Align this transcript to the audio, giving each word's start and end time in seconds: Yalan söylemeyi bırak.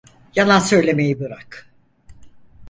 Yalan 0.35 0.59
söylemeyi 0.59 1.19
bırak. 1.19 1.69